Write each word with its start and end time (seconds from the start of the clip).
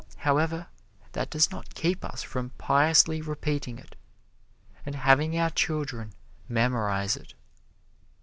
However, 0.25 0.65
that 1.11 1.29
does 1.29 1.51
not 1.51 1.75
keep 1.75 2.03
us 2.03 2.23
from 2.23 2.49
piously 2.57 3.21
repeating 3.21 3.77
it, 3.77 3.95
and 4.83 4.95
having 4.95 5.37
our 5.37 5.51
children 5.51 6.13
memorize 6.49 7.15
it. 7.15 7.35